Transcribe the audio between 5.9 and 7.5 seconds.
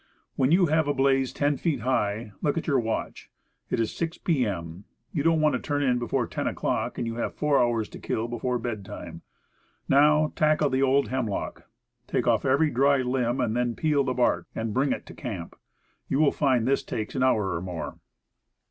before 10 o'clock, and you have